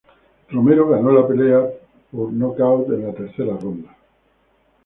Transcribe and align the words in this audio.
Romero 0.49 0.89
ganó 0.89 1.11
la 1.11 1.27
pelea 1.27 1.61
por 2.11 2.33
nocaut 2.33 2.89
en 2.89 3.05
la 3.05 3.13
tercera 3.13 3.55
ronda. 3.55 3.95